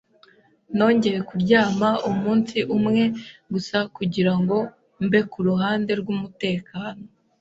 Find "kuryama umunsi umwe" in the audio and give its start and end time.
1.29-3.03